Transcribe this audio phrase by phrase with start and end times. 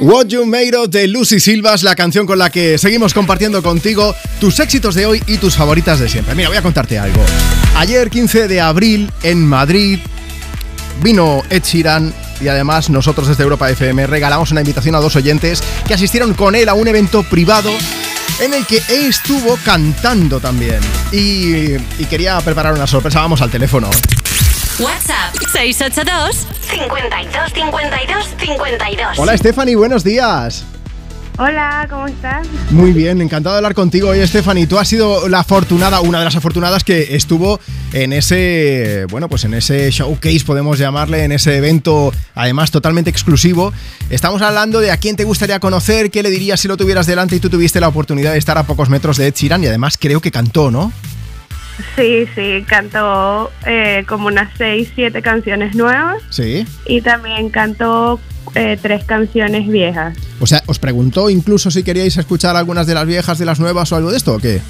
[0.00, 4.14] What You Made Of de Lucy Silvas, la canción con la que seguimos compartiendo contigo
[4.40, 6.34] tus éxitos de hoy y tus favoritas de siempre.
[6.34, 7.22] Mira, voy a contarte algo.
[7.76, 9.98] Ayer, 15 de abril, en Madrid,
[11.02, 15.62] vino Ed Sheeran y además nosotros desde Europa FM regalamos una invitación a dos oyentes
[15.86, 17.70] que asistieron con él a un evento privado
[18.40, 20.80] en el que estuvo cantando también.
[21.12, 23.20] Y, y quería preparar una sorpresa.
[23.20, 23.90] Vamos al teléfono.
[24.80, 29.18] WhatsApp 682 52 52 52.
[29.18, 30.64] Hola Stephanie, buenos días.
[31.38, 32.44] Hola, ¿cómo estás?
[32.70, 34.66] Muy bien, encantado de hablar contigo hoy, Stephanie.
[34.66, 37.60] Tú has sido la afortunada, una de las afortunadas que estuvo
[37.92, 43.72] en ese, bueno, pues en ese showcase, podemos llamarle, en ese evento, además totalmente exclusivo.
[44.10, 47.36] Estamos hablando de a quién te gustaría conocer, qué le dirías si lo tuvieras delante
[47.36, 49.96] y tú tuviste la oportunidad de estar a pocos metros de Ed Sheeran y además
[50.00, 50.92] creo que cantó, ¿no?
[51.96, 56.64] Sí, sí, cantó eh, como unas seis, siete canciones nuevas Sí.
[56.86, 58.20] y también cantó
[58.54, 60.16] eh, tres canciones viejas.
[60.40, 63.90] O sea, ¿os preguntó incluso si queríais escuchar algunas de las viejas, de las nuevas
[63.92, 64.60] o algo de esto o qué?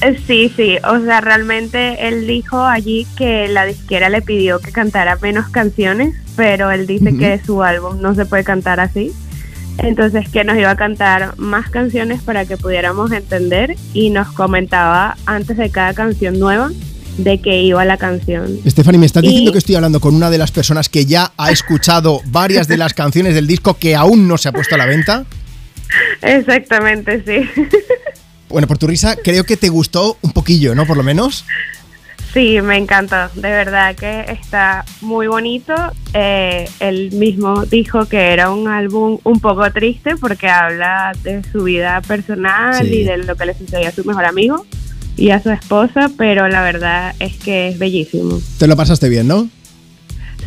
[0.00, 4.70] Eh, Sí, sí, o sea, realmente él dijo allí que la disquera le pidió que
[4.72, 9.12] cantara menos canciones, pero él dice que su álbum no se puede cantar así.
[9.78, 15.16] Entonces que nos iba a cantar más canciones para que pudiéramos entender y nos comentaba
[15.26, 16.70] antes de cada canción nueva
[17.16, 18.58] de qué iba la canción.
[18.66, 21.32] Stephanie, ¿me estás Y- diciendo que estoy hablando con una de las personas que ya
[21.36, 24.78] ha escuchado varias de las canciones del disco que aún no se ha puesto a
[24.78, 25.24] la venta?
[26.22, 27.48] Exactamente, sí.
[28.48, 30.86] Bueno, por tu risa, creo que te gustó un poquillo, ¿no?
[30.86, 31.44] Por lo menos.
[32.32, 33.16] Sí, me encantó.
[33.34, 35.74] De verdad que está muy bonito.
[36.12, 41.64] Eh, él mismo dijo que era un álbum un poco triste porque habla de su
[41.64, 42.92] vida personal Sí.
[43.00, 44.66] y de lo que le sucedió a su mejor amigo
[45.16, 48.40] y a su esposa, pero la verdad es que es bellísimo.
[48.58, 49.48] Te lo pasaste bien, ¿no?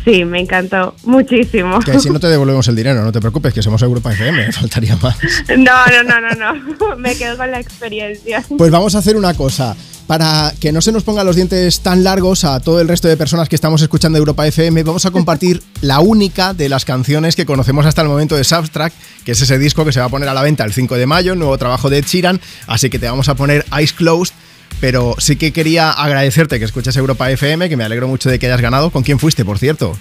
[0.04, 1.78] Sí, me encantó muchísimo.
[1.80, 4.96] Que si no te devolvemos el dinero, no te preocupes, que somos Europa FM, faltaría
[4.96, 5.16] más.
[5.58, 6.96] No, no, no, no, no.
[6.96, 8.42] Me quedo con la experiencia.
[8.56, 9.76] Pues vamos a hacer una cosa.
[10.12, 13.16] Para que no se nos pongan los dientes tan largos a todo el resto de
[13.16, 17.46] personas que estamos escuchando Europa FM, vamos a compartir la única de las canciones que
[17.46, 20.28] conocemos hasta el momento de Substract, que es ese disco que se va a poner
[20.28, 23.30] a la venta el 5 de mayo, nuevo trabajo de Sheeran, así que te vamos
[23.30, 24.34] a poner Eyes Closed.
[24.82, 28.48] Pero sí que quería agradecerte que escuches Europa FM, que me alegro mucho de que
[28.48, 28.90] hayas ganado.
[28.90, 29.96] ¿Con quién fuiste, por cierto?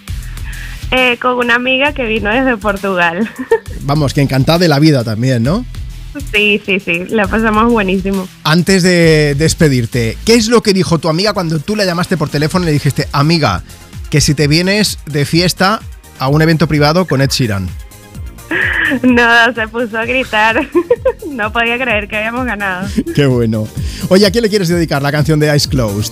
[0.91, 3.29] Eh, con una amiga que vino desde Portugal.
[3.83, 5.65] Vamos, que encantada de la vida también, ¿no?
[6.33, 8.27] Sí, sí, sí, la pasamos buenísimo.
[8.43, 12.29] Antes de despedirte, ¿qué es lo que dijo tu amiga cuando tú la llamaste por
[12.29, 13.63] teléfono y le dijiste, amiga,
[14.09, 15.79] que si te vienes de fiesta
[16.19, 17.69] a un evento privado con Ed Sheeran?
[19.03, 20.67] No, se puso a gritar.
[21.29, 22.89] No podía creer que habíamos ganado.
[23.15, 23.65] Qué bueno.
[24.09, 26.11] Oye, ¿a quién le quieres dedicar la canción de Eyes Closed?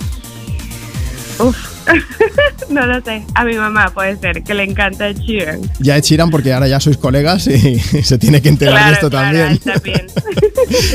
[1.38, 1.69] Uf.
[2.70, 3.24] No lo sé.
[3.34, 5.60] A mi mamá puede ser, que le encanta el Sheeran.
[5.80, 9.10] Ya Ed Sheeran, porque ahora ya sois colegas y se tiene que enterar de esto
[9.10, 9.60] claro, también.
[9.82, 10.06] bien.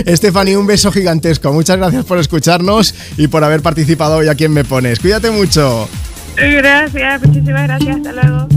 [0.16, 1.52] Stephanie, un beso gigantesco.
[1.52, 5.00] Muchas gracias por escucharnos y por haber participado hoy aquí en Me Pones.
[5.00, 5.90] Cuídate mucho.
[6.38, 7.98] Gracias, muchísimas gracias.
[7.98, 8.48] Hasta luego.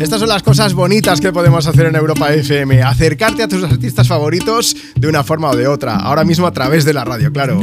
[0.00, 2.82] Estas son las cosas bonitas que podemos hacer en Europa FM.
[2.82, 5.96] Acercarte a tus artistas favoritos de una forma o de otra.
[5.96, 7.60] Ahora mismo a través de la radio, claro.